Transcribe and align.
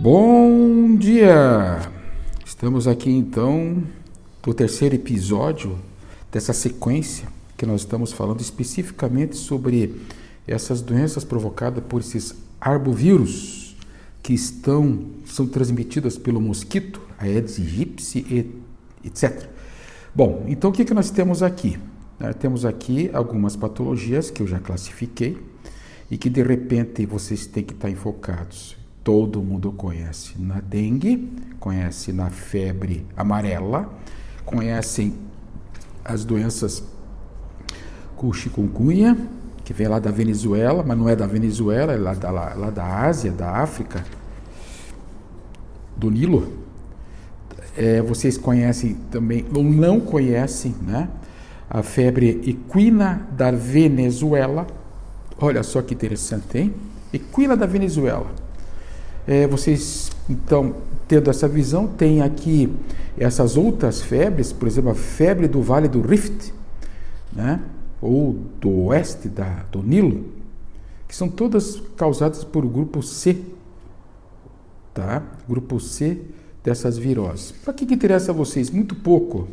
Bom 0.00 0.94
dia! 0.94 1.80
Estamos 2.46 2.86
aqui 2.86 3.10
então 3.10 3.82
no 4.46 4.54
terceiro 4.54 4.94
episódio 4.94 5.76
dessa 6.30 6.52
sequência 6.52 7.26
que 7.56 7.66
nós 7.66 7.80
estamos 7.80 8.12
falando 8.12 8.40
especificamente 8.40 9.36
sobre 9.36 10.00
essas 10.46 10.80
doenças 10.82 11.24
provocadas 11.24 11.82
por 11.82 12.00
esses 12.00 12.32
arbovírus 12.60 13.76
que 14.22 14.32
estão 14.32 15.04
são 15.26 15.48
transmitidas 15.48 16.16
pelo 16.16 16.40
mosquito, 16.40 17.02
a 17.18 17.24
Aedes 17.24 17.58
aegypti, 17.58 18.52
etc. 19.04 19.48
Bom, 20.14 20.44
então 20.46 20.70
o 20.70 20.72
que, 20.72 20.84
que 20.84 20.94
nós 20.94 21.10
temos 21.10 21.42
aqui? 21.42 21.76
Nós 22.20 22.36
temos 22.36 22.64
aqui 22.64 23.10
algumas 23.12 23.56
patologias 23.56 24.30
que 24.30 24.44
eu 24.44 24.46
já 24.46 24.60
classifiquei 24.60 25.36
e 26.08 26.16
que 26.16 26.30
de 26.30 26.44
repente 26.44 27.04
vocês 27.04 27.48
têm 27.48 27.64
que 27.64 27.72
estar 27.74 27.90
enfocados 27.90 28.78
todo 29.02 29.40
mundo 29.42 29.72
conhece 29.72 30.34
na 30.38 30.60
dengue, 30.60 31.32
conhece 31.58 32.12
na 32.12 32.30
febre 32.30 33.06
amarela, 33.16 33.88
conhecem 34.44 35.14
as 36.04 36.24
doenças 36.24 36.82
com 38.16 38.32
chikungunya, 38.32 39.16
que 39.64 39.72
vem 39.72 39.86
lá 39.86 39.98
da 39.98 40.10
Venezuela, 40.10 40.82
mas 40.82 40.96
não 40.96 41.08
é 41.08 41.14
da 41.14 41.26
Venezuela, 41.26 41.92
é 41.92 41.96
lá 41.96 42.14
da, 42.14 42.30
lá, 42.30 42.54
lá 42.54 42.70
da 42.70 42.84
Ásia, 43.04 43.30
da 43.30 43.50
África, 43.50 44.04
do 45.96 46.10
Nilo. 46.10 46.52
É, 47.76 48.00
vocês 48.00 48.38
conhecem 48.38 48.94
também, 49.10 49.44
ou 49.54 49.62
não 49.62 50.00
conhecem, 50.00 50.74
né? 50.82 51.08
A 51.68 51.82
febre 51.82 52.40
equina 52.46 53.28
da 53.36 53.50
Venezuela. 53.50 54.66
Olha 55.38 55.62
só 55.62 55.82
que 55.82 55.94
interessante, 55.94 56.58
hein? 56.58 56.74
Equina 57.12 57.56
da 57.56 57.66
Venezuela. 57.66 58.47
É, 59.30 59.46
vocês, 59.46 60.10
então, 60.26 60.76
tendo 61.06 61.28
essa 61.28 61.46
visão, 61.46 61.86
tem 61.86 62.22
aqui 62.22 62.74
essas 63.18 63.58
outras 63.58 64.00
febres, 64.00 64.54
por 64.54 64.66
exemplo, 64.66 64.90
a 64.90 64.94
febre 64.94 65.46
do 65.46 65.60
Vale 65.60 65.86
do 65.86 66.00
Rift, 66.00 66.50
né? 67.30 67.60
ou 68.00 68.32
do 68.58 68.70
oeste 68.86 69.28
da, 69.28 69.66
do 69.70 69.82
Nilo, 69.82 70.24
que 71.06 71.14
são 71.14 71.28
todas 71.28 71.78
causadas 71.94 72.42
por 72.42 72.66
grupo 72.66 73.02
C, 73.02 73.36
tá? 74.94 75.22
Grupo 75.46 75.78
C 75.78 76.22
dessas 76.64 76.96
viroses. 76.96 77.52
Para 77.52 77.74
que, 77.74 77.84
que 77.84 77.92
interessa 77.92 78.30
a 78.30 78.34
vocês? 78.34 78.70
Muito 78.70 78.94
pouco. 78.94 79.46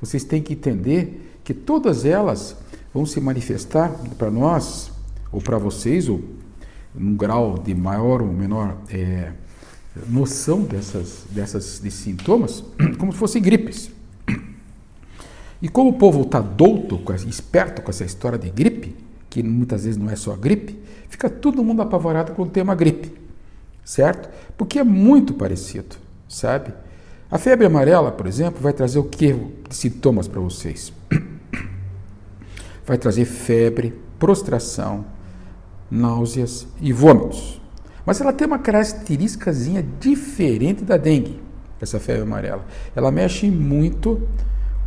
Vocês 0.00 0.22
têm 0.22 0.40
que 0.40 0.52
entender 0.52 1.40
que 1.42 1.52
todas 1.52 2.04
elas 2.04 2.56
vão 2.94 3.04
se 3.04 3.20
manifestar 3.20 3.92
para 4.16 4.30
nós, 4.30 4.92
ou 5.32 5.40
para 5.40 5.58
vocês, 5.58 6.08
ou 6.08 6.20
num 6.94 7.16
grau 7.16 7.58
de 7.58 7.74
maior 7.74 8.22
ou 8.22 8.28
menor 8.28 8.78
é, 8.88 9.32
noção 10.08 10.62
dessas, 10.62 11.24
dessas, 11.30 11.78
desses 11.78 12.00
sintomas, 12.00 12.64
como 12.98 13.12
se 13.12 13.18
fossem 13.18 13.42
gripes. 13.42 13.90
E 15.62 15.68
como 15.68 15.90
o 15.90 15.92
povo 15.94 16.22
está 16.22 16.40
douto, 16.40 17.00
esperto 17.28 17.82
com 17.82 17.90
essa 17.90 18.04
história 18.04 18.38
de 18.38 18.48
gripe, 18.48 18.96
que 19.28 19.42
muitas 19.42 19.84
vezes 19.84 19.98
não 19.98 20.10
é 20.10 20.16
só 20.16 20.34
gripe, 20.34 20.78
fica 21.08 21.28
todo 21.28 21.62
mundo 21.62 21.82
apavorado 21.82 22.32
com 22.32 22.42
o 22.42 22.48
tema 22.48 22.74
gripe, 22.74 23.12
certo? 23.84 24.30
Porque 24.56 24.78
é 24.78 24.84
muito 24.84 25.34
parecido, 25.34 25.96
sabe? 26.28 26.72
A 27.30 27.38
febre 27.38 27.66
amarela, 27.66 28.10
por 28.10 28.26
exemplo, 28.26 28.60
vai 28.60 28.72
trazer 28.72 28.98
o 28.98 29.04
que 29.04 29.32
de 29.32 29.74
sintomas 29.74 30.26
para 30.26 30.40
vocês? 30.40 30.92
Vai 32.84 32.98
trazer 32.98 33.24
febre, 33.24 33.94
prostração, 34.18 35.04
náuseas 35.90 36.66
e 36.80 36.92
vômitos. 36.92 37.60
Mas 38.04 38.20
ela 38.20 38.32
tem 38.32 38.46
uma 38.46 38.58
característica 38.58 39.52
diferente 40.00 40.84
da 40.84 40.96
dengue, 40.96 41.40
essa 41.80 41.98
febre 41.98 42.22
amarela. 42.22 42.64
Ela 42.94 43.10
mexe 43.10 43.50
muito 43.50 44.20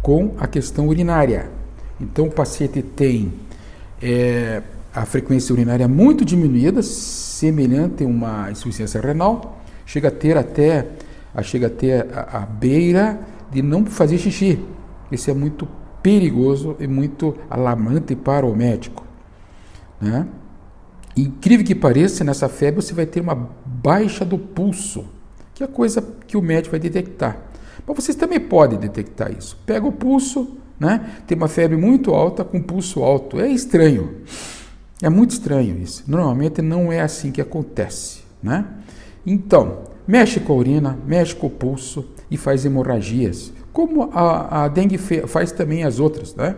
com 0.01 0.33
a 0.37 0.47
questão 0.47 0.87
urinária. 0.87 1.49
Então 1.99 2.25
o 2.25 2.31
paciente 2.31 2.81
tem 2.81 3.33
é, 4.01 4.61
a 4.93 5.05
frequência 5.05 5.53
urinária 5.53 5.87
muito 5.87 6.25
diminuída, 6.25 6.81
semelhante 6.83 8.03
a 8.03 8.07
uma 8.07 8.51
insuficiência 8.51 8.99
renal, 8.99 9.61
chega 9.85 10.09
a 10.09 10.11
ter 10.11 10.37
até 10.37 10.87
a, 11.33 11.41
chega 11.41 11.67
a 11.67 11.69
ter 11.69 12.07
a, 12.13 12.39
a 12.39 12.45
beira 12.45 13.19
de 13.51 13.61
não 13.61 13.85
fazer 13.85 14.17
xixi. 14.17 14.59
Isso 15.11 15.29
é 15.29 15.33
muito 15.33 15.67
perigoso 16.01 16.75
e 16.79 16.87
muito 16.87 17.35
alarmante 17.49 18.15
para 18.15 18.45
o 18.45 18.55
médico. 18.55 19.05
Né? 20.01 20.27
Incrível 21.15 21.65
que 21.65 21.75
pareça, 21.75 22.23
nessa 22.23 22.49
febre 22.49 22.81
você 22.81 22.93
vai 22.93 23.05
ter 23.05 23.21
uma 23.21 23.49
baixa 23.65 24.25
do 24.25 24.37
pulso, 24.37 25.05
que 25.53 25.63
é 25.63 25.65
a 25.65 25.69
coisa 25.69 26.01
que 26.25 26.35
o 26.35 26.41
médico 26.41 26.71
vai 26.71 26.79
detectar. 26.79 27.37
Mas 27.85 27.95
vocês 27.95 28.15
também 28.15 28.39
podem 28.39 28.79
detectar 28.79 29.31
isso. 29.31 29.57
Pega 29.65 29.85
o 29.85 29.91
pulso, 29.91 30.57
né? 30.79 31.21
Tem 31.27 31.37
uma 31.37 31.47
febre 31.47 31.77
muito 31.77 32.13
alta 32.13 32.43
com 32.43 32.61
pulso 32.61 33.03
alto. 33.03 33.39
É 33.39 33.47
estranho. 33.47 34.21
É 35.01 35.09
muito 35.09 35.31
estranho 35.31 35.77
isso. 35.77 36.03
Normalmente 36.07 36.61
não 36.61 36.91
é 36.91 37.01
assim 37.01 37.31
que 37.31 37.41
acontece, 37.41 38.21
né? 38.41 38.65
Então, 39.25 39.83
mexe 40.07 40.39
com 40.39 40.53
a 40.53 40.55
urina, 40.55 40.97
mexe 41.05 41.35
com 41.35 41.47
o 41.47 41.49
pulso 41.49 42.05
e 42.31 42.37
faz 42.37 42.65
hemorragias, 42.65 43.51
como 43.71 44.09
a, 44.13 44.63
a 44.63 44.67
dengue 44.67 44.97
faz 44.97 45.51
também 45.51 45.83
as 45.83 45.99
outras, 45.99 46.35
né? 46.35 46.55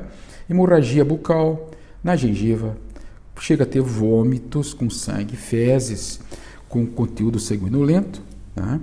Hemorragia 0.50 1.04
bucal, 1.04 1.72
na 2.04 2.16
gengiva, 2.16 2.78
chega 3.40 3.64
a 3.64 3.68
ter 3.68 3.82
vômitos 3.82 4.74
com 4.74 4.90
sangue, 4.90 5.36
fezes 5.36 6.20
com 6.70 6.86
conteúdo 6.86 7.40
sanguinolento. 7.40 8.22
Né? 8.56 8.80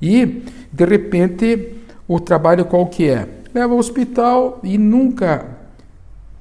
E, 0.00 0.42
de 0.72 0.84
repente, 0.84 1.74
o 2.06 2.20
trabalho 2.20 2.64
qual 2.64 2.86
que 2.86 3.08
é? 3.08 3.28
Leva 3.54 3.72
ao 3.72 3.78
hospital 3.78 4.60
e 4.62 4.76
nunca 4.76 5.46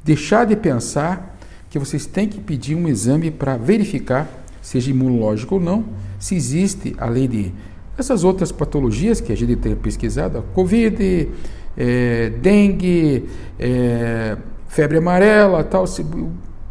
deixar 0.03 0.45
de 0.45 0.55
pensar 0.55 1.37
que 1.69 1.79
vocês 1.79 2.05
têm 2.05 2.27
que 2.27 2.39
pedir 2.39 2.75
um 2.75 2.87
exame 2.87 3.31
para 3.31 3.57
verificar, 3.57 4.27
seja 4.61 4.91
imunológico 4.91 5.55
ou 5.55 5.61
não, 5.61 5.85
se 6.19 6.35
existe, 6.35 6.95
além 6.97 7.27
de 7.27 7.53
essas 7.97 8.23
outras 8.23 8.51
patologias 8.51 9.21
que 9.21 9.31
a 9.31 9.35
gente 9.35 9.55
tem 9.55 9.75
pesquisado, 9.75 10.39
a 10.39 10.41
Covid, 10.41 11.29
é, 11.77 12.29
dengue, 12.29 13.29
é, 13.59 14.37
febre 14.67 14.97
amarela, 14.97 15.63
tal, 15.63 15.85
se, 15.85 16.05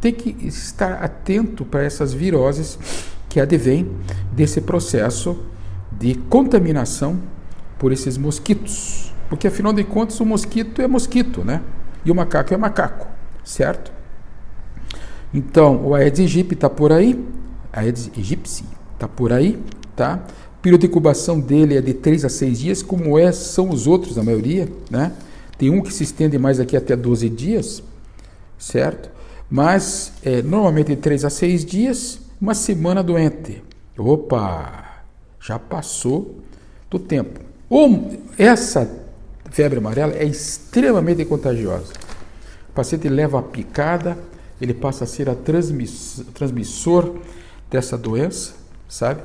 tem 0.02 0.12
que 0.12 0.36
estar 0.44 0.94
atento 0.94 1.64
para 1.64 1.84
essas 1.84 2.12
viroses 2.12 2.76
que 3.28 3.40
advêm 3.40 3.88
desse 4.32 4.60
processo 4.60 5.38
de 5.92 6.16
contaminação 6.28 7.20
por 7.78 7.92
esses 7.92 8.18
mosquitos. 8.18 9.14
Porque 9.28 9.46
afinal 9.46 9.72
de 9.72 9.84
contas 9.84 10.18
o 10.18 10.26
mosquito 10.26 10.82
é 10.82 10.88
mosquito, 10.88 11.44
né? 11.44 11.62
E 12.04 12.10
o 12.10 12.14
macaco 12.16 12.52
é 12.52 12.56
macaco, 12.56 13.06
certo? 13.44 13.92
Então, 15.32 15.86
o 15.86 15.94
Aedes 15.94 16.18
aegypti 16.18 16.54
está 16.54 16.68
por 16.68 16.92
aí, 16.92 17.24
Aedes 17.72 18.10
aegypti 18.16 18.64
está 18.94 19.06
por 19.06 19.32
aí, 19.32 19.56
tá? 19.94 20.20
O 20.58 20.62
período 20.62 20.80
de 20.80 20.88
incubação 20.88 21.38
dele 21.38 21.76
é 21.76 21.80
de 21.80 21.94
3 21.94 22.24
a 22.24 22.28
6 22.28 22.58
dias, 22.58 22.82
como 22.82 23.16
é, 23.16 23.30
são 23.30 23.70
os 23.70 23.86
outros, 23.86 24.18
a 24.18 24.22
maioria, 24.24 24.68
né? 24.90 25.12
Tem 25.56 25.70
um 25.70 25.80
que 25.80 25.94
se 25.94 26.02
estende 26.02 26.36
mais 26.38 26.58
aqui 26.58 26.76
até 26.76 26.96
12 26.96 27.28
dias, 27.28 27.84
certo? 28.58 29.21
Mas 29.52 30.14
é, 30.24 30.40
normalmente 30.40 30.86
de 30.86 30.96
3 30.96 31.26
a 31.26 31.30
6 31.30 31.66
dias, 31.66 32.18
uma 32.40 32.54
semana 32.54 33.02
doente. 33.02 33.62
Opa, 33.98 35.02
já 35.38 35.58
passou 35.58 36.38
do 36.90 36.98
tempo. 36.98 37.38
Ou 37.68 38.12
essa 38.38 38.90
febre 39.50 39.78
amarela 39.78 40.14
é 40.14 40.24
extremamente 40.24 41.22
contagiosa. 41.26 41.92
O 42.70 42.72
paciente 42.72 43.10
leva 43.10 43.40
a 43.40 43.42
picada, 43.42 44.16
ele 44.58 44.72
passa 44.72 45.04
a 45.04 45.06
ser 45.06 45.28
a 45.28 45.34
transmissor 45.34 47.16
dessa 47.70 47.98
doença, 47.98 48.54
sabe? 48.88 49.20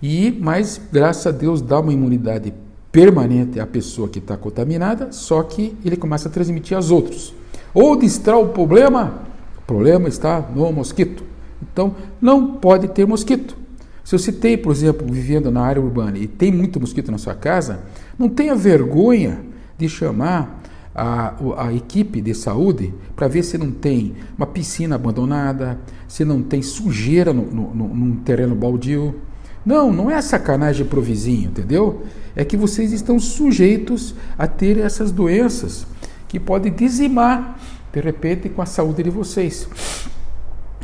E, 0.00 0.30
mas 0.40 0.80
graças 0.92 1.26
a 1.26 1.32
Deus 1.32 1.60
dá 1.60 1.80
uma 1.80 1.92
imunidade 1.92 2.54
permanente 2.92 3.58
à 3.58 3.66
pessoa 3.66 4.08
que 4.08 4.20
está 4.20 4.36
contaminada, 4.36 5.10
só 5.10 5.42
que 5.42 5.76
ele 5.84 5.96
começa 5.96 6.28
a 6.28 6.30
transmitir 6.30 6.76
aos 6.76 6.92
outros. 6.92 7.34
Ou 7.74 7.96
distrai 7.96 8.36
o 8.36 8.50
problema 8.50 9.25
o 9.66 9.72
problema 9.74 10.08
está 10.08 10.40
no 10.54 10.70
mosquito. 10.70 11.24
Então, 11.60 11.96
não 12.20 12.54
pode 12.54 12.86
ter 12.86 13.04
mosquito. 13.04 13.56
Se 14.04 14.16
você 14.16 14.30
tem, 14.30 14.56
por 14.56 14.70
exemplo, 14.70 15.04
vivendo 15.10 15.50
na 15.50 15.62
área 15.62 15.82
urbana 15.82 16.16
e 16.16 16.28
tem 16.28 16.52
muito 16.52 16.78
mosquito 16.78 17.10
na 17.10 17.18
sua 17.18 17.34
casa, 17.34 17.80
não 18.16 18.28
tenha 18.28 18.54
vergonha 18.54 19.40
de 19.76 19.88
chamar 19.88 20.62
a, 20.94 21.34
a 21.58 21.74
equipe 21.74 22.20
de 22.20 22.32
saúde 22.32 22.94
para 23.16 23.26
ver 23.26 23.42
se 23.42 23.58
não 23.58 23.72
tem 23.72 24.14
uma 24.38 24.46
piscina 24.46 24.94
abandonada, 24.94 25.80
se 26.06 26.24
não 26.24 26.40
tem 26.40 26.62
sujeira 26.62 27.32
no, 27.32 27.42
no, 27.46 27.74
no, 27.74 27.88
num 27.88 28.16
terreno 28.18 28.54
baldio. 28.54 29.16
Não, 29.64 29.92
não 29.92 30.08
é 30.08 30.22
sacanagem 30.22 30.86
para 30.86 31.00
o 31.00 31.02
vizinho, 31.02 31.50
entendeu? 31.50 32.04
É 32.36 32.44
que 32.44 32.56
vocês 32.56 32.92
estão 32.92 33.18
sujeitos 33.18 34.14
a 34.38 34.46
ter 34.46 34.78
essas 34.78 35.10
doenças 35.10 35.84
que 36.28 36.38
podem 36.38 36.72
dizimar 36.72 37.58
de 37.96 38.02
repente, 38.02 38.50
com 38.50 38.60
a 38.60 38.66
saúde 38.66 39.02
de 39.02 39.08
vocês. 39.08 39.66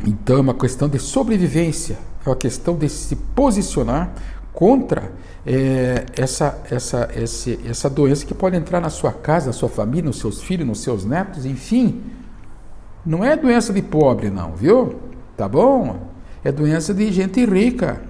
Então, 0.03 0.37
é 0.37 0.41
uma 0.41 0.53
questão 0.55 0.89
de 0.89 0.97
sobrevivência, 0.97 1.99
é 2.25 2.29
uma 2.29 2.35
questão 2.35 2.75
de 2.75 2.89
se 2.89 3.15
posicionar 3.15 4.15
contra 4.51 5.11
é, 5.45 6.07
essa, 6.17 6.59
essa, 6.71 7.07
essa 7.13 7.87
doença 7.87 8.25
que 8.25 8.33
pode 8.33 8.55
entrar 8.57 8.81
na 8.81 8.89
sua 8.89 9.11
casa, 9.13 9.47
na 9.47 9.53
sua 9.53 9.69
família, 9.69 10.05
nos 10.05 10.17
seus 10.17 10.41
filhos, 10.41 10.65
nos 10.65 10.79
seus 10.79 11.05
netos, 11.05 11.45
enfim. 11.45 12.01
Não 13.05 13.23
é 13.23 13.37
doença 13.37 13.71
de 13.71 13.83
pobre, 13.83 14.31
não, 14.31 14.55
viu? 14.55 14.95
Tá 15.37 15.47
bom? 15.47 16.07
É 16.43 16.51
doença 16.51 16.95
de 16.95 17.11
gente 17.11 17.45
rica, 17.45 18.01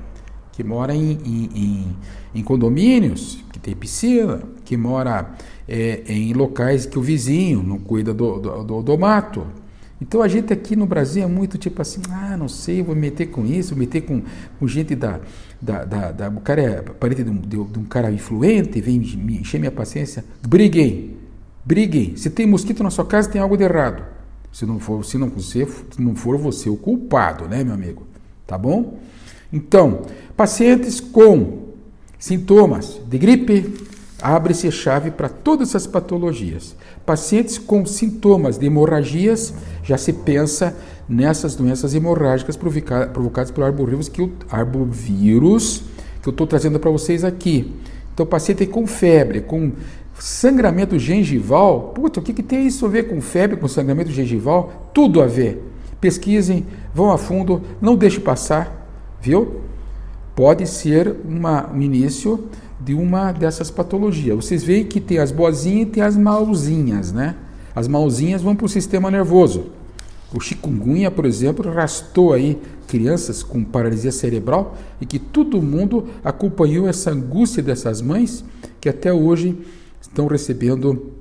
que 0.53 0.63
mora 0.63 0.95
em, 0.95 1.17
em, 1.25 1.49
em, 1.53 1.97
em 2.35 2.43
condomínios, 2.43 3.42
tem 3.63 3.75
piscina, 3.75 4.41
que 4.65 4.75
mora 4.75 5.31
é, 5.67 6.03
em 6.05 6.33
locais 6.33 6.85
que 6.85 6.99
o 6.99 7.01
vizinho 7.01 7.63
não 7.63 7.79
cuida 7.79 8.13
do, 8.13 8.39
do, 8.39 8.63
do, 8.63 8.81
do 8.83 8.97
mato. 8.97 9.47
Então 10.01 10.21
a 10.21 10.27
gente 10.27 10.51
aqui 10.51 10.75
no 10.75 10.85
Brasil 10.85 11.23
é 11.23 11.27
muito 11.27 11.57
tipo 11.57 11.81
assim, 11.81 12.01
ah, 12.09 12.35
não 12.37 12.49
sei, 12.49 12.83
vou 12.83 12.93
me 12.93 13.01
meter 13.01 13.27
com 13.27 13.45
isso, 13.45 13.69
vou 13.69 13.79
meter 13.79 14.01
com, 14.01 14.21
com 14.59 14.67
gente 14.67 14.95
da, 14.95 15.21
da, 15.61 15.85
da, 15.85 16.11
da, 16.11 16.29
O 16.29 16.41
cara 16.41 16.61
é 16.61 16.81
parente 16.81 17.23
de 17.23 17.29
um, 17.29 17.37
de, 17.37 17.63
de 17.63 17.79
um 17.79 17.85
cara 17.85 18.11
influente, 18.11 18.81
vem 18.81 18.99
me 18.99 19.39
encher 19.39 19.59
minha 19.59 19.71
paciência. 19.71 20.25
Briguem, 20.45 21.15
briguem. 21.63 22.17
Se 22.17 22.29
tem 22.29 22.45
mosquito 22.45 22.83
na 22.83 22.89
sua 22.89 23.05
casa, 23.05 23.29
tem 23.29 23.41
algo 23.41 23.55
de 23.55 23.63
errado. 23.63 24.03
Se 24.51 24.65
não 24.65 24.77
for, 24.77 25.05
se 25.05 25.17
não, 25.17 25.31
não 25.97 26.15
for 26.15 26.37
você 26.37 26.69
o 26.69 26.75
culpado, 26.75 27.47
né, 27.47 27.63
meu 27.63 27.73
amigo? 27.73 28.03
Tá 28.45 28.57
bom? 28.57 28.99
Então, 29.53 30.01
pacientes 30.35 30.99
com 30.99 31.62
sintomas 32.23 33.01
de 33.05 33.17
gripe, 33.17 33.73
abre-se 34.21 34.71
chave 34.71 35.11
para 35.11 35.27
todas 35.27 35.67
essas 35.67 35.85
patologias. 35.85 36.73
Pacientes 37.05 37.57
com 37.57 37.85
sintomas 37.85 38.57
de 38.57 38.65
hemorragias, 38.65 39.53
já 39.83 39.97
se 39.97 40.13
pensa 40.13 40.73
nessas 41.09 41.53
doenças 41.53 41.93
hemorrágicas 41.93 42.55
provocadas 42.55 43.51
pelo 43.51 43.65
arbovírus 43.65 44.07
que, 44.07 44.31
arbovírus 44.49 45.83
que 46.21 46.29
eu 46.29 46.31
estou 46.31 46.47
trazendo 46.47 46.79
para 46.79 46.89
vocês 46.89 47.25
aqui. 47.25 47.73
Então, 48.13 48.25
paciente 48.25 48.65
com 48.67 48.87
febre, 48.87 49.41
com 49.41 49.73
sangramento 50.17 50.97
gengival, 50.97 51.91
puta, 51.93 52.21
o 52.21 52.23
que, 52.23 52.31
que 52.31 52.41
tem 52.41 52.65
isso 52.65 52.85
a 52.85 52.89
ver 52.89 53.09
com 53.09 53.19
febre, 53.19 53.57
com 53.57 53.67
sangramento 53.67 54.11
gengival? 54.11 54.89
Tudo 54.93 55.21
a 55.21 55.27
ver. 55.27 55.61
Pesquisem, 55.99 56.65
vão 56.93 57.11
a 57.11 57.17
fundo, 57.17 57.61
não 57.81 57.97
deixe 57.97 58.21
passar, 58.21 58.87
viu? 59.21 59.72
Pode 60.35 60.67
ser 60.67 61.15
uma, 61.25 61.71
um 61.71 61.81
início 61.81 62.49
de 62.79 62.93
uma 62.93 63.31
dessas 63.31 63.69
patologias. 63.69 64.35
Vocês 64.35 64.63
veem 64.63 64.85
que 64.85 64.99
tem 64.99 65.19
as 65.19 65.31
boazinhas 65.31 65.87
e 65.87 65.91
tem 65.91 66.03
as 66.03 66.17
malzinhas, 66.17 67.11
né? 67.11 67.35
As 67.75 67.87
malzinhas 67.87 68.41
vão 68.41 68.55
para 68.55 68.65
o 68.65 68.69
sistema 68.69 69.09
nervoso. 69.09 69.65
O 70.33 70.39
chikungunya, 70.39 71.11
por 71.11 71.25
exemplo, 71.25 71.69
arrastou 71.69 72.33
aí 72.33 72.59
crianças 72.87 73.43
com 73.43 73.63
paralisia 73.63 74.11
cerebral 74.11 74.75
e 74.99 75.05
que 75.05 75.19
todo 75.19 75.61
mundo 75.61 76.07
acompanhou 76.23 76.87
essa 76.87 77.11
angústia 77.11 77.61
dessas 77.61 78.01
mães 78.01 78.43
que 78.81 78.89
até 78.89 79.13
hoje 79.13 79.57
estão 80.01 80.27
recebendo 80.27 81.13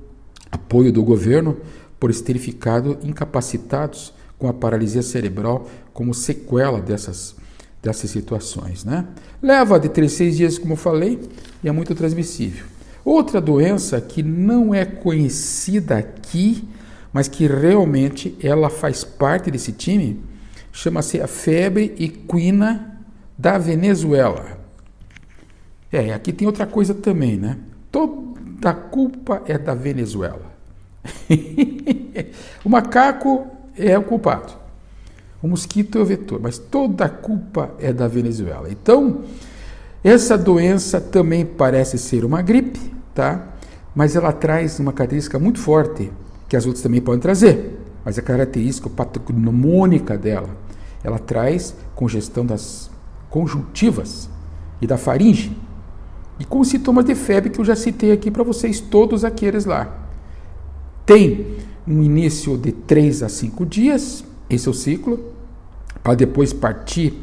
apoio 0.51 0.91
do 0.91 1.03
governo 1.03 1.57
por 1.99 2.13
terem 2.13 2.41
ficado 2.41 2.97
incapacitados 3.03 4.13
com 4.37 4.47
a 4.47 4.53
paralisia 4.53 5.01
cerebral 5.01 5.67
como 5.93 6.13
sequela 6.13 6.81
dessas 6.81 7.35
dessas 7.83 8.09
situações. 8.09 8.85
Né? 8.85 9.05
Leva 9.41 9.77
de 9.77 9.89
3 9.89 10.11
a 10.11 10.15
6 10.15 10.37
dias, 10.37 10.57
como 10.57 10.73
eu 10.73 10.77
falei, 10.77 11.19
e 11.61 11.67
é 11.67 11.71
muito 11.71 11.93
transmissível. 11.93 12.65
Outra 13.03 13.41
doença 13.41 13.99
que 13.99 14.23
não 14.23 14.73
é 14.73 14.85
conhecida 14.85 15.97
aqui, 15.97 16.67
mas 17.11 17.27
que 17.27 17.45
realmente 17.45 18.35
ela 18.41 18.69
faz 18.69 19.03
parte 19.03 19.51
desse 19.51 19.73
time, 19.73 20.23
chama-se 20.71 21.19
a 21.19 21.27
febre 21.27 21.93
equina 21.99 22.97
da 23.37 23.57
Venezuela. 23.57 24.57
É, 25.91 26.13
aqui 26.13 26.31
tem 26.31 26.47
outra 26.47 26.65
coisa 26.65 26.93
também, 26.93 27.37
né? 27.37 27.57
Toda 27.91 28.69
a 28.69 28.73
culpa 28.73 29.43
é 29.45 29.57
da 29.57 29.75
Venezuela. 29.75 30.51
o 32.63 32.69
macaco 32.69 33.45
é 33.77 33.97
o 33.97 34.03
culpado. 34.03 34.62
O 35.43 35.47
mosquito 35.49 35.97
é 35.97 36.01
o 36.01 36.05
vetor, 36.05 36.39
mas 36.41 36.57
toda 36.57 37.03
a 37.03 37.09
culpa 37.09 37.71
é 37.77 37.91
da 37.91 38.07
Venezuela. 38.07 38.69
Então, 38.71 39.25
essa 40.01 40.37
doença 40.37 41.01
também 41.01 41.45
parece 41.45 41.97
ser 41.97 42.23
uma 42.23 42.41
gripe, 42.41 42.79
tá? 43.13 43.49
Mas 43.93 44.15
ela 44.15 44.31
traz 44.31 44.79
uma 44.79 44.93
característica 44.93 45.37
muito 45.37 45.59
forte, 45.59 46.09
que 46.47 46.55
as 46.55 46.65
outras 46.65 46.81
também 46.81 47.01
podem 47.01 47.19
trazer. 47.19 47.77
Mas 48.05 48.17
a 48.17 48.21
característica 48.21 48.89
patognomônica 48.89 50.17
dela, 50.17 50.47
ela 51.03 51.19
traz 51.19 51.75
congestão 51.93 52.45
das 52.45 52.89
conjuntivas 53.29 54.29
e 54.81 54.87
da 54.87 54.95
faringe. 54.95 55.57
E 56.39 56.45
com 56.45 56.63
sintomas 56.63 57.03
de 57.03 57.15
febre 57.15 57.49
que 57.49 57.59
eu 57.59 57.65
já 57.65 57.75
citei 57.75 58.13
aqui 58.13 58.31
para 58.31 58.43
vocês, 58.43 58.79
todos 58.79 59.25
aqueles 59.25 59.65
lá. 59.65 59.93
Tem 61.05 61.57
um 61.85 62.01
início 62.01 62.57
de 62.57 62.71
3 62.71 63.23
a 63.23 63.27
5 63.27 63.65
dias, 63.65 64.23
esse 64.49 64.69
é 64.69 64.71
o 64.71 64.73
ciclo, 64.73 65.32
para 66.03 66.15
depois 66.15 66.51
partir 66.51 67.13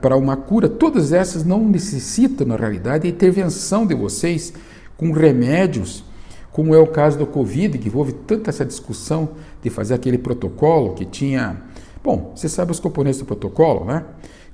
para 0.00 0.16
uma 0.16 0.36
cura, 0.36 0.68
todas 0.68 1.12
essas 1.12 1.44
não 1.44 1.68
necessitam, 1.68 2.46
na 2.46 2.56
realidade, 2.56 3.06
a 3.06 3.10
intervenção 3.10 3.86
de 3.86 3.94
vocês 3.94 4.52
com 4.96 5.12
remédios, 5.12 6.04
como 6.50 6.74
é 6.74 6.78
o 6.78 6.86
caso 6.86 7.18
do 7.18 7.26
Covid, 7.26 7.76
que 7.76 7.90
houve 7.94 8.12
tanta 8.12 8.50
essa 8.50 8.64
discussão 8.64 9.30
de 9.62 9.68
fazer 9.68 9.94
aquele 9.94 10.16
protocolo 10.16 10.94
que 10.94 11.04
tinha. 11.04 11.60
Bom, 12.02 12.32
você 12.34 12.48
sabe 12.48 12.72
os 12.72 12.80
componentes 12.80 13.20
do 13.20 13.26
protocolo, 13.26 13.84
né? 13.84 14.04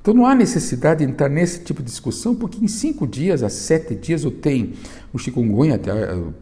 Então 0.01 0.15
não 0.15 0.27
há 0.27 0.35
necessidade 0.35 1.05
de 1.05 1.11
entrar 1.11 1.29
nesse 1.29 1.61
tipo 1.61 1.83
de 1.83 1.89
discussão, 1.89 2.35
porque 2.35 2.65
em 2.65 2.69
cinco 2.69 3.07
dias 3.07 3.43
a 3.43 3.49
sete 3.49 3.95
dias 3.95 4.25
ou 4.25 4.31
tem 4.31 4.75
o 5.13 5.19
chikungunya, 5.19 5.75
até, 5.75 5.93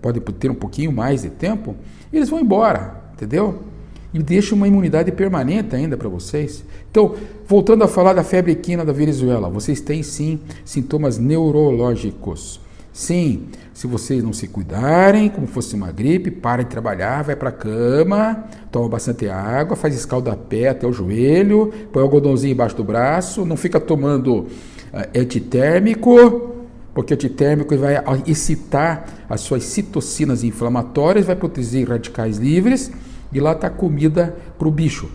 pode 0.01 0.21
ter 0.21 0.51
um 0.51 0.55
pouquinho 0.55 0.93
mais 0.93 1.23
de 1.23 1.31
tempo, 1.31 1.75
eles 2.13 2.29
vão 2.29 2.39
embora, 2.39 3.03
entendeu? 3.15 3.63
E 4.17 4.23
deixa 4.23 4.55
uma 4.55 4.67
imunidade 4.67 5.13
permanente 5.13 5.77
ainda 5.77 5.95
para 5.95 6.09
vocês. 6.09 6.65
Então, 6.91 7.15
voltando 7.47 7.85
a 7.85 7.89
falar 7.89 8.15
da 8.15 8.25
febre 8.25 8.53
equina 8.53 8.83
da 8.83 8.93
Venezuela, 8.93 9.51
vocês 9.51 9.79
têm 9.79 10.03
sim 10.03 10.41
sintomas 10.65 11.19
neurológicos. 11.19 12.59
Sim, 12.95 13.49
se 13.75 13.87
vocês 13.87 14.25
não 14.25 14.33
se 14.33 14.49
cuidarem, 14.49 15.29
como 15.29 15.47
fosse 15.47 15.75
uma 15.75 15.93
gripe, 15.93 16.31
para 16.31 16.63
de 16.63 16.71
trabalhar, 16.71 17.25
vai 17.25 17.37
para 17.37 17.51
a 17.51 17.53
cama, 17.53 18.47
toma 18.73 18.89
bastante 18.89 19.29
água, 19.29 19.77
faz 19.77 19.95
escalda-pé 19.95 20.69
até 20.71 20.87
o 20.87 20.93
joelho, 20.95 21.71
põe 21.93 22.01
o 22.03 22.07
algodãozinho 22.07 22.53
embaixo 22.53 22.75
do 22.75 22.85
braço, 22.85 23.45
não 23.45 23.55
fica 23.55 23.79
tomando 23.79 24.35
uh, 24.39 24.47
antitérmico, 25.15 26.55
porque 26.95 27.13
o 27.13 27.17
antitérmico 27.17 27.77
vai 27.77 28.03
excitar 28.27 29.27
as 29.29 29.43
suas 29.43 29.65
citocinas 29.65 30.43
inflamatórias, 30.43 31.27
vai 31.27 31.37
produzir 31.37 31.87
radicais 31.87 32.39
livres 32.39 32.91
e 33.33 33.41
lá 33.41 33.53
está 33.53 33.69
comida 33.71 34.37
para 34.59 34.69
o 34.69 34.71
bicho. 34.71 35.09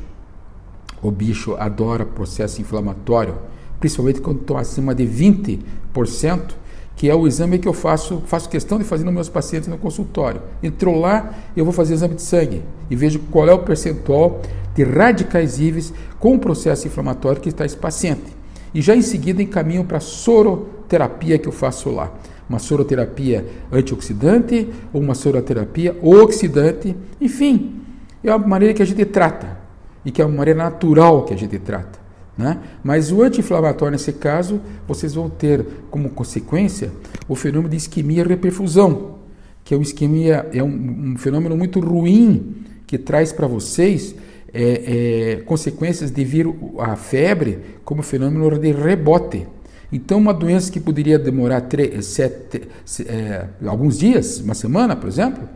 O 1.02 1.10
bicho 1.10 1.56
adora 1.58 2.06
processo 2.06 2.62
inflamatório, 2.62 3.36
principalmente 3.80 4.22
quando 4.22 4.42
estão 4.42 4.58
acima 4.58 4.94
de 4.94 5.06
20%, 5.06 6.54
que 6.96 7.10
é 7.10 7.16
o 7.16 7.28
exame 7.28 7.58
que 7.58 7.68
eu 7.68 7.74
faço, 7.74 8.22
faço 8.28 8.48
questão 8.48 8.78
de 8.78 8.84
fazer 8.84 9.04
nos 9.04 9.14
meus 9.14 9.30
pacientes 9.30 9.68
no 9.68 9.78
consultório. 9.78 10.42
Entrou 10.62 11.00
lá, 11.00 11.34
eu 11.58 11.66
vou 11.66 11.74
fazer 11.74 11.96
exame 11.96 12.14
de 12.14 12.22
sangue 12.22 12.62
e 12.92 12.96
vejo 12.96 13.20
qual 13.32 13.50
é 13.50 13.54
o 13.54 13.60
percentual 13.60 14.40
de 14.76 14.84
radicais 14.84 15.58
livres 15.58 15.92
com 16.20 16.36
o 16.36 16.40
processo 16.40 16.88
inflamatório 16.88 17.42
que 17.42 17.50
está 17.50 17.66
esse 17.66 17.76
paciente. 17.76 18.36
E 18.74 18.82
já 18.82 18.96
em 18.96 19.02
seguida 19.02 19.42
encaminho 19.42 19.84
para 19.84 19.98
a 19.98 20.02
soroterapia 20.02 21.40
que 21.40 21.48
eu 21.48 21.52
faço 21.52 21.90
lá. 21.90 22.14
Uma 22.48 22.60
soroterapia 22.60 23.46
antioxidante 23.72 24.70
ou 24.94 25.02
uma 25.02 25.16
soroterapia 25.16 25.98
oxidante, 26.02 26.96
enfim, 27.20 27.81
é 28.24 28.36
uma 28.36 28.48
maneira 28.48 28.74
que 28.74 28.82
a 28.82 28.86
gente 28.86 29.06
trata 29.06 29.58
e 30.06 30.12
que 30.12 30.22
é 30.22 30.26
uma 30.26 30.38
maneira 30.38 30.64
natural 30.64 31.26
que 31.26 31.34
a 31.34 31.38
gente 31.38 31.58
trata. 31.60 32.00
Né? 32.38 32.58
Mas 32.84 33.12
o 33.12 33.22
anti-inflamatório, 33.22 33.92
nesse 33.92 34.14
caso, 34.14 34.62
vocês 34.88 35.14
vão 35.14 35.30
ter 35.30 35.66
como 35.90 36.10
consequência 36.10 36.92
o 37.28 37.36
fenômeno 37.36 37.70
de 37.70 37.78
isquemia 37.78 38.24
reperfusão, 38.24 39.20
que 39.64 39.74
é, 39.74 39.78
um 39.78 39.82
isquemia, 39.82 40.50
é 40.54 40.64
um, 40.64 41.12
um 41.14 41.18
fenômeno 41.18 41.56
muito 41.56 41.80
ruim 41.80 42.64
que 42.88 42.98
traz 42.98 43.32
para 43.32 43.48
vocês 43.48 44.16
é, 44.54 45.36
é, 45.38 45.42
consequências 45.44 46.12
de 46.12 46.24
vir 46.26 46.48
a 46.80 46.96
febre 46.96 47.60
como 47.86 48.02
fenômeno 48.02 48.58
de 48.58 48.72
rebote. 48.72 49.48
Então, 49.92 50.18
uma 50.18 50.34
doença 50.34 50.72
que 50.72 50.80
poderia 50.80 51.20
demorar 51.20 51.68
sete, 52.02 52.62
é, 53.06 53.46
alguns 53.66 54.00
dias, 54.00 54.40
uma 54.40 54.54
semana, 54.54 54.96
por 54.96 55.10
exemplo, 55.10 55.48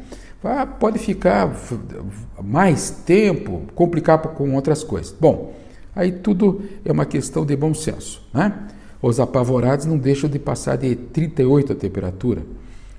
ah, 0.47 0.65
pode 0.65 0.99
ficar 0.99 1.53
mais 2.43 2.89
tempo, 2.89 3.63
complicar 3.73 4.19
com 4.19 4.53
outras 4.53 4.83
coisas. 4.83 5.15
Bom, 5.19 5.53
aí 5.95 6.11
tudo 6.11 6.61
é 6.83 6.91
uma 6.91 7.05
questão 7.05 7.45
de 7.45 7.55
bom 7.55 7.73
senso. 7.73 8.27
Né? 8.33 8.53
Os 9.01 9.19
apavorados 9.19 9.85
não 9.85 9.97
deixam 9.97 10.29
de 10.29 10.39
passar 10.39 10.77
de 10.77 10.95
38 10.95 11.73
a 11.73 11.75
temperatura, 11.75 12.43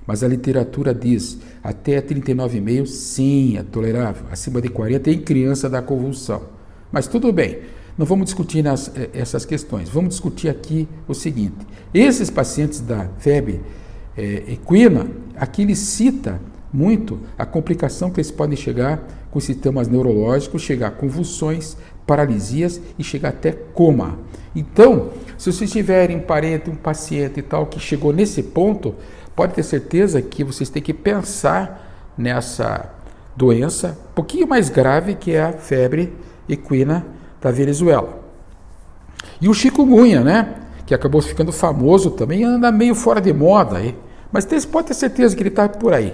mas 0.05 0.23
a 0.23 0.27
literatura 0.27 0.93
diz 0.93 1.37
até 1.63 2.01
39,5 2.01 2.85
sim, 2.85 3.57
é 3.57 3.63
tolerável, 3.63 4.25
acima 4.31 4.61
de 4.61 4.69
40 4.69 5.11
em 5.11 5.19
criança 5.19 5.69
dá 5.69 5.81
convulsão. 5.81 6.43
Mas 6.91 7.07
tudo 7.07 7.31
bem, 7.33 7.59
não 7.97 8.05
vamos 8.05 8.25
discutir 8.25 8.63
nas, 8.63 8.91
eh, 8.95 9.09
essas 9.13 9.43
questões. 9.43 9.89
Vamos 9.89 10.11
discutir 10.11 10.49
aqui 10.49 10.87
o 11.07 11.13
seguinte: 11.13 11.57
esses 11.93 12.29
pacientes 12.29 12.79
da 12.79 13.09
febre 13.17 13.61
é, 14.15 14.43
equina, 14.47 15.07
aqui 15.35 15.63
ele 15.63 15.75
cita 15.75 16.39
muito 16.73 17.19
a 17.37 17.45
complicação 17.45 18.09
que 18.09 18.19
eles 18.19 18.31
podem 18.31 18.57
chegar 18.57 19.01
com 19.31 19.39
sintomas 19.39 19.87
neurológicos, 19.87 20.61
chegar 20.61 20.87
a 20.87 20.91
convulsões, 20.91 21.77
paralisias 22.05 22.81
e 22.97 23.03
chegar 23.03 23.29
até 23.29 23.51
coma. 23.51 24.19
Então, 24.55 25.09
se 25.37 25.51
vocês 25.51 25.71
tiverem 25.71 26.17
um 26.17 26.21
parente, 26.21 26.69
um 26.69 26.75
paciente 26.75 27.39
e 27.39 27.43
tal 27.43 27.67
que 27.67 27.79
chegou 27.79 28.11
nesse 28.11 28.41
ponto, 28.41 28.95
pode 29.35 29.53
ter 29.53 29.63
certeza 29.63 30.21
que 30.21 30.43
vocês 30.43 30.69
têm 30.69 30.81
que 30.81 30.93
pensar 30.93 32.13
nessa 32.17 32.91
doença 33.35 33.95
um 34.09 34.13
pouquinho 34.15 34.47
mais 34.47 34.69
grave 34.69 35.13
que 35.13 35.31
é 35.31 35.43
a 35.43 35.53
febre 35.53 36.11
equina 36.49 37.05
da 37.39 37.51
Venezuela. 37.51 38.19
E 39.39 39.47
o 39.47 39.53
chikungunya, 39.53 40.21
né? 40.21 40.55
Que 40.85 40.95
acabou 40.95 41.21
ficando 41.21 41.51
famoso 41.51 42.11
também, 42.11 42.43
anda 42.43 42.71
meio 42.71 42.95
fora 42.95 43.21
de 43.21 43.31
moda 43.31 43.77
aí. 43.77 43.95
Mas 44.31 44.45
pode 44.65 44.87
ter 44.87 44.93
certeza 44.93 45.35
que 45.35 45.41
ele 45.41 45.49
está 45.49 45.69
por 45.69 45.93
aí, 45.93 46.13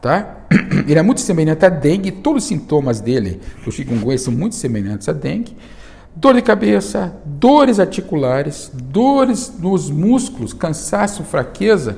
tá? 0.00 0.36
Ele 0.86 0.98
é 0.98 1.02
muito 1.02 1.20
semelhante 1.20 1.64
à 1.64 1.68
dengue, 1.68 2.10
todos 2.10 2.44
os 2.44 2.48
sintomas 2.48 3.00
dele, 3.00 3.40
do 3.64 3.70
chikungunya, 3.70 4.18
são 4.18 4.32
muito 4.32 4.54
semelhantes 4.54 5.08
à 5.08 5.12
dengue. 5.12 5.56
Dor 6.14 6.34
de 6.34 6.42
cabeça, 6.42 7.14
dores 7.24 7.78
articulares, 7.78 8.70
dores 8.74 9.52
nos 9.58 9.88
músculos, 9.88 10.52
cansaço, 10.52 11.22
fraqueza, 11.22 11.96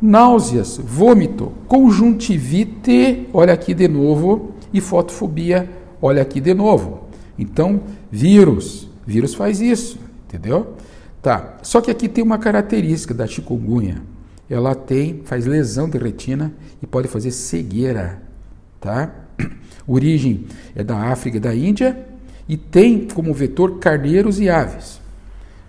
náuseas, 0.00 0.76
vômito, 0.82 1.52
conjuntivite, 1.68 3.28
olha 3.32 3.52
aqui 3.52 3.72
de 3.72 3.86
novo, 3.86 4.54
e 4.72 4.80
fotofobia, 4.80 5.70
olha 6.00 6.22
aqui 6.22 6.40
de 6.40 6.52
novo. 6.52 7.08
Então, 7.38 7.80
vírus, 8.10 8.88
vírus 9.06 9.34
faz 9.34 9.60
isso, 9.60 9.98
entendeu? 10.26 10.74
Tá. 11.22 11.58
Só 11.62 11.80
que 11.80 11.90
aqui 11.90 12.08
tem 12.08 12.24
uma 12.24 12.38
característica 12.38 13.14
da 13.14 13.26
chikungunya. 13.26 14.02
Ela 14.48 14.74
tem, 14.74 15.22
faz 15.24 15.46
lesão 15.46 15.88
de 15.88 15.98
retina 15.98 16.52
e 16.82 16.86
pode 16.86 17.08
fazer 17.08 17.30
cegueira, 17.30 18.22
tá? 18.80 19.10
Origem 19.86 20.46
é 20.74 20.84
da 20.84 20.96
África 20.96 21.36
e 21.36 21.40
da 21.40 21.54
Índia 21.54 22.06
e 22.48 22.56
tem 22.56 23.06
como 23.08 23.32
vetor 23.32 23.78
carneiros 23.78 24.40
e 24.40 24.50
aves. 24.50 25.00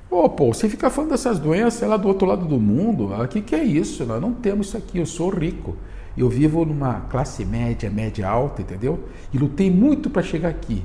Ô, 0.10 0.30
pô, 0.30 0.54
você 0.54 0.70
fica 0.70 0.90
falando 0.90 1.12
dessas 1.12 1.40
doenças 1.40 1.88
lá 1.88 1.98
do 1.98 2.08
outro 2.08 2.28
lado 2.28 2.46
do 2.46 2.60
mundo, 2.60 3.14
o 3.14 3.28
que, 3.28 3.42
que 3.42 3.56
é 3.56 3.64
isso? 3.64 4.06
Nós 4.06 4.22
não 4.22 4.32
temos 4.32 4.68
isso 4.68 4.78
aqui, 4.78 5.00
eu 5.00 5.06
sou 5.06 5.30
rico. 5.30 5.76
Eu 6.16 6.30
vivo 6.30 6.64
numa 6.64 7.02
classe 7.10 7.44
média, 7.44 7.90
média 7.90 8.28
alta, 8.28 8.62
entendeu? 8.62 9.00
E 9.34 9.38
lutei 9.38 9.72
muito 9.72 10.12
para 10.12 10.22
chegar 10.22 10.50
aqui. 10.50 10.84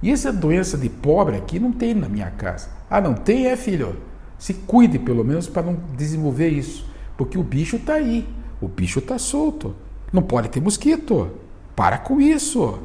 E 0.00 0.10
essa 0.10 0.32
doença 0.32 0.78
de 0.78 0.88
pobre 0.88 1.36
aqui 1.36 1.58
não 1.58 1.72
tem 1.72 1.92
na 1.92 2.08
minha 2.08 2.30
casa. 2.30 2.68
Ah, 2.88 3.00
não 3.00 3.14
tem? 3.14 3.46
É, 3.46 3.56
filho. 3.56 3.96
Se 4.38 4.54
cuide 4.54 4.98
pelo 4.98 5.24
menos 5.24 5.48
para 5.48 5.62
não 5.62 5.76
desenvolver 5.96 6.48
isso. 6.48 6.87
Porque 7.18 7.36
o 7.36 7.42
bicho 7.42 7.76
está 7.76 7.94
aí. 7.94 8.26
O 8.62 8.68
bicho 8.68 9.00
está 9.00 9.18
solto. 9.18 9.74
Não 10.10 10.22
pode 10.22 10.48
ter 10.48 10.60
mosquito. 10.60 11.30
Para 11.76 11.98
com 11.98 12.20
isso. 12.20 12.78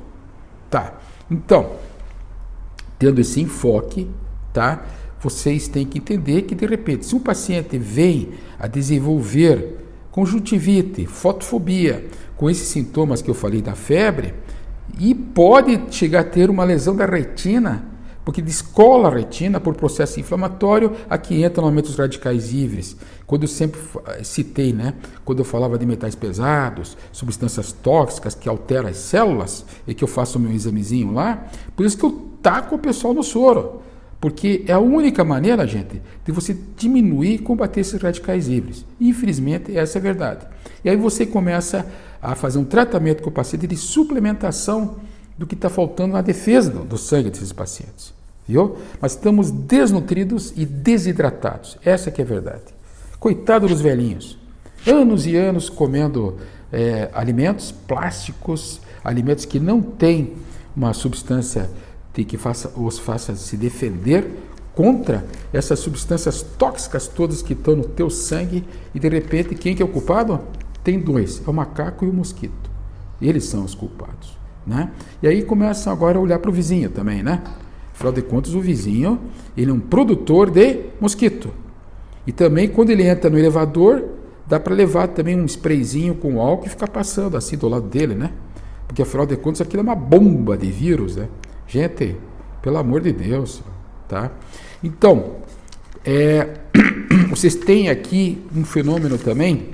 Tá. 0.70 0.96
Então, 1.32 1.74
tendo 2.98 3.22
esse 3.22 3.40
enfoque, 3.40 4.10
tá? 4.52 4.84
Vocês 5.22 5.68
têm 5.68 5.86
que 5.86 6.00
entender 6.00 6.42
que 6.42 6.56
de 6.56 6.66
repente, 6.66 7.06
se 7.06 7.16
um 7.16 7.20
paciente 7.20 7.78
vem 7.78 8.32
a 8.60 8.68
desenvolver 8.68 9.78
conjuntivite, 10.12 11.06
fotofobia, 11.06 12.08
com 12.36 12.50
esses 12.50 12.68
sintomas 12.68 13.22
que 13.22 13.30
eu 13.30 13.36
falei 13.36 13.62
da 13.62 13.76
febre, 13.76 14.34
e 15.00 15.14
pode 15.14 15.80
chegar 15.92 16.22
a 16.22 16.24
ter 16.26 16.50
uma 16.50 16.64
lesão 16.64 16.96
da 16.96 17.06
retina, 17.06 17.86
porque 18.26 18.42
descola 18.42 19.10
a 19.10 19.14
retina 19.14 19.60
por 19.60 19.76
processo 19.76 20.20
inflamatório, 20.20 20.94
aqui 21.10 21.44
entra 21.44 21.62
normalmente 21.62 21.90
os 21.90 21.98
radicais 21.98 22.52
livres. 22.52 22.96
Quando 23.28 23.44
eu 23.44 23.48
sempre 23.48 23.80
citei, 24.24 24.72
né, 24.72 24.94
quando 25.26 25.40
eu 25.40 25.46
falava 25.46 25.78
de 25.78 25.86
metais 25.86 26.16
pesados, 26.16 26.98
substâncias 27.12 27.72
tóxicas 27.72 28.36
que 28.36 28.48
alteram 28.48 28.90
as 28.90 28.98
células, 28.98 29.66
e 29.88 29.94
que 29.94 30.04
eu 30.04 30.08
faço 30.08 30.38
o 30.38 30.42
meu 30.42 30.52
examezinho 30.52 31.12
lá, 31.12 31.48
por 31.76 31.86
isso 31.86 31.98
que 31.98 32.06
eu 32.06 32.30
taco 32.42 32.76
o 32.76 32.80
pessoal 32.80 33.14
no 33.14 33.24
soro. 33.24 33.82
Porque 34.22 34.64
é 34.68 34.72
a 34.72 34.80
única 34.80 35.22
maneira, 35.26 35.68
gente, 35.68 36.02
de 36.24 36.32
você 36.32 36.58
diminuir 36.78 37.34
e 37.34 37.40
combater 37.40 37.82
esses 37.82 38.02
radicais 38.02 38.48
livres. 38.48 38.86
Infelizmente, 39.00 39.78
essa 39.78 39.98
é 39.98 40.00
a 40.00 40.02
verdade. 40.02 40.48
E 40.82 40.90
aí 40.90 40.96
você 40.96 41.26
começa 41.26 41.86
a 42.22 42.34
fazer 42.34 42.58
um 42.58 42.64
tratamento 42.64 43.22
com 43.22 43.30
o 43.30 43.34
paciente 43.34 43.68
de 43.68 43.76
suplementação 43.76 44.96
do 45.44 45.48
que 45.48 45.56
está 45.56 45.70
faltando 45.70 46.14
na 46.14 46.22
defesa 46.22 46.72
do, 46.72 46.86
do 46.86 46.98
sangue 46.98 47.30
desses 47.30 47.52
pacientes. 47.52 48.14
Viu? 48.48 48.78
Mas 49.02 49.12
estamos 49.12 49.52
desnutridos 49.52 50.54
e 50.56 50.66
desidratados. 50.66 51.78
Essa 51.84 52.10
que 52.10 52.22
é 52.22 52.26
a 52.26 52.28
verdade. 52.28 52.64
Coitado 53.20 53.68
dos 53.68 53.82
velhinhos. 53.82 54.38
Anos 54.88 55.26
e 55.26 55.36
anos 55.36 55.70
comendo 55.70 56.38
é, 56.72 57.10
alimentos 57.14 57.72
plásticos, 57.72 58.80
alimentos 59.04 59.44
que 59.44 59.60
não 59.60 59.82
têm 59.82 60.34
uma 60.76 60.94
substância 60.94 61.70
que 62.14 62.38
faça, 62.38 62.72
os 62.78 63.00
faça 63.00 63.36
se 63.36 63.58
defender 63.58 64.30
contra 64.76 65.26
essas 65.52 65.80
substâncias 65.80 66.42
tóxicas 66.58 67.08
todas 67.08 67.42
que 67.42 67.54
estão 67.54 67.76
no 67.76 67.84
teu 67.86 68.10
sangue 68.10 68.64
e 68.94 69.00
de 69.00 69.10
repente 69.10 69.56
quem 69.56 69.76
que 69.76 69.82
é 69.82 69.86
o 69.86 69.90
culpado? 69.90 70.40
Tem 70.84 71.00
dois, 71.00 71.42
é 71.46 71.50
o 71.50 71.54
macaco 71.54 72.06
e 72.06 72.10
o 72.10 72.14
mosquito. 72.14 72.70
Eles 73.22 73.46
são 73.46 73.64
os 73.64 73.74
culpados. 73.74 74.43
Né? 74.66 74.92
E 75.22 75.28
aí 75.28 75.44
começam 75.44 75.92
agora 75.92 76.18
a 76.18 76.22
olhar 76.22 76.40
para 76.40 76.50
o 76.50 76.54
vizinho 76.54 76.90
também, 76.90 77.22
né? 77.22 77.42
Afinal 77.94 78.14
de 78.14 78.22
contas, 78.22 78.54
o 78.54 78.62
vizinho 78.62 79.20
ele 79.56 79.72
é 79.72 79.74
um 79.74 79.80
produtor 79.80 80.50
de 80.50 80.86
mosquito. 81.00 81.50
E 82.26 82.32
também 82.32 82.70
quando 82.70 82.90
ele 82.90 83.04
entra 83.04 83.30
no 83.30 83.38
elevador, 83.38 84.04
dá 84.48 84.60
para 84.60 84.74
levar 84.74 85.10
também 85.10 85.40
um 85.40 85.46
sprayzinho 85.46 86.16
com 86.16 86.42
álcool 86.42 86.66
e 86.66 86.70
ficar 86.70 86.88
passando 86.88 87.38
assim 87.38 87.58
do 87.58 87.68
lado 87.68 87.88
dele, 87.88 88.16
né? 88.16 88.32
Porque 88.88 89.02
afinal 89.02 89.26
de 89.26 89.36
contas 89.36 89.62
aquilo 89.62 89.82
é 89.82 89.84
uma 89.84 89.96
bomba 89.96 90.58
de 90.58 90.72
vírus, 90.72 91.16
né? 91.16 91.28
Gente, 91.68 92.18
pelo 92.62 92.78
amor 92.78 93.02
de 93.02 93.12
Deus, 93.12 93.62
tá? 94.08 94.32
Então, 94.84 95.38
é, 96.06 96.48
vocês 97.30 97.56
têm 97.56 97.90
aqui 97.90 98.42
um 98.56 98.64
fenômeno 98.64 99.18
também 99.18 99.72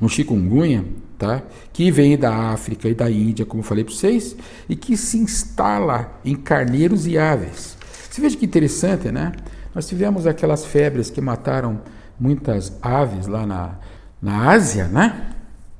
no 0.00 0.08
chikungunya, 0.08 0.84
tá? 1.18 1.42
que 1.72 1.90
vem 1.90 2.16
da 2.16 2.52
África 2.52 2.88
e 2.88 2.94
da 2.94 3.10
Índia, 3.10 3.46
como 3.46 3.62
eu 3.62 3.66
falei 3.66 3.84
para 3.84 3.94
vocês, 3.94 4.36
e 4.68 4.76
que 4.76 4.96
se 4.96 5.18
instala 5.18 6.20
em 6.24 6.34
carneiros 6.34 7.06
e 7.06 7.18
aves. 7.18 7.76
Você 8.10 8.20
veja 8.20 8.36
que 8.36 8.44
interessante, 8.44 9.10
né? 9.10 9.32
Nós 9.74 9.88
tivemos 9.88 10.26
aquelas 10.26 10.64
febres 10.64 11.10
que 11.10 11.20
mataram 11.20 11.80
muitas 12.18 12.72
aves 12.80 13.26
lá 13.26 13.44
na, 13.44 13.76
na 14.22 14.50
Ásia, 14.50 14.86
né? 14.86 15.30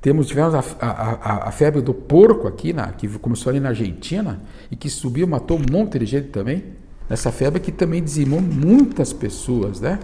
Temos, 0.00 0.26
tivemos 0.26 0.54
a, 0.54 0.62
a, 0.80 1.48
a, 1.48 1.50
febre 1.50 1.80
do 1.80 1.94
porco 1.94 2.46
aqui, 2.46 2.72
na, 2.72 2.88
que 2.88 3.08
começou 3.18 3.50
ali 3.50 3.60
na 3.60 3.70
Argentina, 3.70 4.42
e 4.70 4.76
que 4.76 4.90
subiu, 4.90 5.26
matou 5.26 5.58
um 5.58 5.64
monte 5.72 5.98
de 5.98 6.04
gente 6.04 6.28
também. 6.28 6.64
Essa 7.08 7.32
febre 7.32 7.60
que 7.60 7.72
também 7.72 8.02
dizimou 8.02 8.40
muitas 8.40 9.12
pessoas, 9.12 9.80
né? 9.80 9.98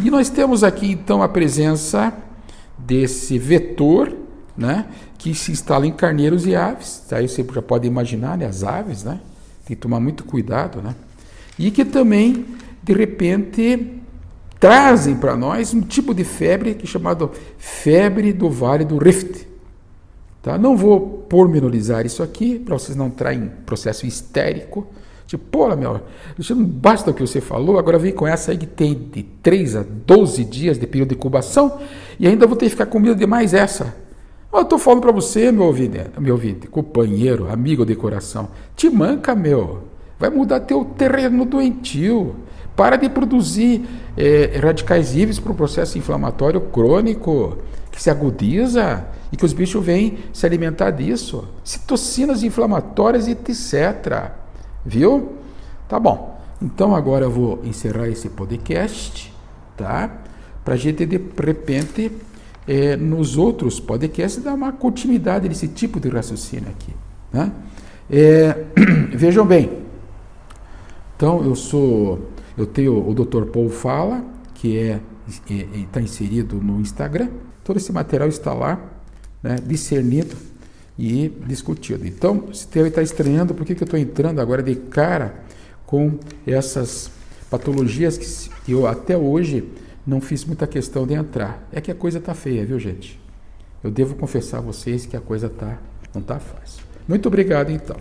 E 0.00 0.10
nós 0.10 0.28
temos 0.28 0.62
aqui 0.62 0.92
então 0.92 1.22
a 1.22 1.28
presença 1.28 2.12
desse 2.78 3.38
vetor, 3.38 4.12
né, 4.56 4.86
que 5.18 5.34
se 5.34 5.52
instala 5.52 5.86
em 5.86 5.92
carneiros 5.92 6.46
e 6.46 6.54
aves. 6.54 7.02
Aí 7.12 7.28
você 7.28 7.44
já 7.54 7.62
pode 7.62 7.86
imaginar, 7.86 8.36
né, 8.36 8.46
as 8.46 8.62
aves, 8.62 9.04
né? 9.04 9.20
Tem 9.66 9.76
que 9.76 9.82
tomar 9.82 10.00
muito 10.00 10.24
cuidado, 10.24 10.82
né? 10.82 10.94
E 11.58 11.70
que 11.70 11.84
também, 11.84 12.44
de 12.82 12.92
repente, 12.92 14.00
trazem 14.58 15.16
para 15.16 15.36
nós 15.36 15.72
um 15.72 15.80
tipo 15.80 16.14
de 16.14 16.24
febre 16.24 16.74
que 16.74 16.84
é 16.84 16.86
chamado 16.86 17.30
febre 17.58 18.32
do 18.32 18.50
Vale 18.50 18.84
do 18.84 18.98
Rift. 18.98 19.46
Tá? 20.42 20.58
Não 20.58 20.76
vou 20.76 21.00
pormenorizar 21.28 22.04
isso 22.04 22.22
aqui, 22.22 22.58
para 22.58 22.76
vocês 22.76 22.96
não 22.96 23.08
traem 23.08 23.50
processo 23.64 24.06
histérico, 24.06 24.88
Tipo, 25.32 25.44
pô, 25.50 25.74
meu, 25.74 25.98
não 26.50 26.64
basta 26.64 27.10
o 27.10 27.14
que 27.14 27.22
você 27.22 27.40
falou, 27.40 27.78
agora 27.78 27.98
vem 27.98 28.12
com 28.12 28.26
essa 28.26 28.50
aí 28.50 28.58
que 28.58 28.66
tem 28.66 28.92
de 28.92 29.22
3 29.22 29.76
a 29.76 29.82
12 30.04 30.44
dias 30.44 30.78
de 30.78 30.86
período 30.86 31.08
de 31.08 31.14
incubação 31.14 31.80
e 32.20 32.26
ainda 32.26 32.46
vou 32.46 32.54
ter 32.54 32.66
que 32.66 32.72
ficar 32.72 32.84
com 32.84 32.98
medo 32.98 33.14
de 33.14 33.26
mais 33.26 33.54
essa. 33.54 33.96
Eu 34.52 34.60
estou 34.60 34.78
falando 34.78 35.00
para 35.00 35.12
você, 35.12 35.50
meu 35.50 35.64
ouvinte, 35.64 35.98
meu 36.18 36.34
ouvinte, 36.34 36.66
companheiro, 36.66 37.50
amigo 37.50 37.86
de 37.86 37.96
coração, 37.96 38.50
te 38.76 38.90
manca, 38.90 39.34
meu. 39.34 39.84
Vai 40.18 40.28
mudar 40.28 40.60
teu 40.60 40.84
terreno 40.84 41.46
doentio. 41.46 42.36
Para 42.76 42.96
de 42.96 43.08
produzir 43.08 43.82
é, 44.14 44.58
radicais 44.62 45.14
livres 45.14 45.38
para 45.38 45.52
o 45.52 45.54
processo 45.54 45.96
inflamatório 45.96 46.60
crônico, 46.60 47.56
que 47.90 48.00
se 48.00 48.10
agudiza 48.10 49.06
e 49.32 49.36
que 49.38 49.44
os 49.44 49.54
bichos 49.54 49.82
vêm 49.84 50.18
se 50.34 50.44
alimentar 50.44 50.90
disso. 50.90 51.48
Citocinas 51.64 52.42
inflamatórias 52.42 53.26
e 53.28 53.30
etc. 53.30 54.32
Viu? 54.84 55.32
Tá 55.88 55.98
bom. 55.98 56.38
Então 56.60 56.94
agora 56.94 57.24
eu 57.24 57.30
vou 57.30 57.60
encerrar 57.64 58.06
esse 58.08 58.28
podcast, 58.28 59.34
tá? 59.76 60.10
Para 60.62 60.74
a 60.74 60.76
gente 60.76 61.06
de 61.06 61.20
repente 61.42 62.12
é, 62.66 62.96
nos 62.96 63.36
outros 63.36 63.80
podcasts 63.80 64.42
dar 64.42 64.54
uma 64.54 64.72
continuidade 64.72 65.48
desse 65.48 65.68
tipo 65.68 65.98
de 65.98 66.08
raciocínio 66.08 66.68
aqui, 66.68 66.92
né? 67.32 67.52
É, 68.10 68.64
vejam 69.14 69.46
bem, 69.46 69.70
Então 71.16 71.44
eu 71.44 71.54
sou, 71.54 72.30
eu 72.56 72.66
tenho 72.66 73.08
o 73.08 73.14
Dr. 73.14 73.44
Paul 73.46 73.70
Fala, 73.70 74.24
que 74.54 74.78
é 74.78 75.00
está 75.48 76.00
inserido 76.00 76.56
no 76.56 76.80
Instagram. 76.80 77.28
Todo 77.64 77.76
esse 77.76 77.92
material 77.92 78.28
está 78.28 78.52
lá, 78.52 78.80
né, 79.42 79.56
discernido 79.64 80.36
e 80.98 81.28
discutido. 81.46 82.06
Então, 82.06 82.52
se 82.52 82.66
você 82.66 82.88
está 82.88 83.02
estranhando, 83.02 83.54
por 83.54 83.64
que, 83.64 83.74
que 83.74 83.82
eu 83.82 83.86
estou 83.86 83.98
entrando 83.98 84.40
agora 84.40 84.62
de 84.62 84.74
cara 84.74 85.42
com 85.86 86.18
essas 86.46 87.10
patologias 87.50 88.18
que 88.64 88.72
eu 88.72 88.86
até 88.86 89.16
hoje 89.16 89.68
não 90.06 90.20
fiz 90.20 90.44
muita 90.44 90.66
questão 90.66 91.06
de 91.06 91.14
entrar? 91.14 91.66
É 91.72 91.80
que 91.80 91.90
a 91.90 91.94
coisa 91.94 92.18
está 92.18 92.34
feia, 92.34 92.64
viu, 92.64 92.78
gente? 92.78 93.20
Eu 93.82 93.90
devo 93.90 94.14
confessar 94.14 94.58
a 94.58 94.60
vocês 94.60 95.06
que 95.06 95.16
a 95.16 95.20
coisa 95.20 95.48
tá, 95.48 95.78
não 96.14 96.20
está 96.22 96.38
fácil. 96.38 96.84
Muito 97.06 97.26
obrigado, 97.26 97.70
então. 97.70 97.96